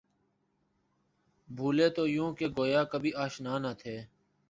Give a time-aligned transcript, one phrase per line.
[1.49, 3.95] بُھولے تو یوں کہ گویا کبھی آشنا نہ تھے